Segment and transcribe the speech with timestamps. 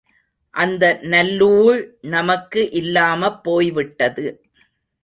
[0.53, 1.95] அந்த நல்லூழ்
[2.01, 4.43] நமக்கு இல்லாமப் போய்விட்டது.